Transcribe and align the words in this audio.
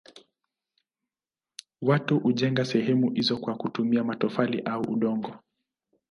Watu 1.81 2.19
hujenga 2.19 2.65
sehemu 2.65 3.11
hizo 3.11 3.37
kwa 3.37 3.55
kutumia 3.55 4.03
matofali 4.03 4.59
au 4.61 4.81
udongo. 4.81 5.33